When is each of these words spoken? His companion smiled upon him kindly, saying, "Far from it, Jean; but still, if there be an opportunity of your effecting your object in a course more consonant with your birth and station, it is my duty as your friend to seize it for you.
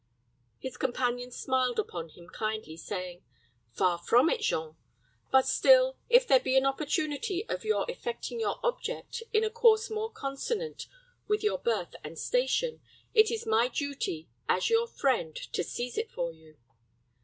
His 0.57 0.77
companion 0.77 1.29
smiled 1.29 1.77
upon 1.77 2.09
him 2.09 2.27
kindly, 2.27 2.75
saying, 2.75 3.23
"Far 3.71 3.99
from 3.99 4.31
it, 4.31 4.41
Jean; 4.41 4.75
but 5.31 5.45
still, 5.45 5.95
if 6.09 6.27
there 6.27 6.39
be 6.39 6.57
an 6.57 6.65
opportunity 6.65 7.45
of 7.47 7.63
your 7.63 7.85
effecting 7.87 8.39
your 8.39 8.59
object 8.65 9.21
in 9.31 9.43
a 9.43 9.51
course 9.51 9.91
more 9.91 10.11
consonant 10.11 10.87
with 11.27 11.43
your 11.43 11.59
birth 11.59 11.93
and 12.03 12.17
station, 12.17 12.81
it 13.13 13.29
is 13.29 13.45
my 13.45 13.67
duty 13.67 14.27
as 14.49 14.71
your 14.71 14.87
friend 14.87 15.35
to 15.35 15.63
seize 15.63 15.99
it 15.99 16.09
for 16.11 16.31
you. 16.31 16.57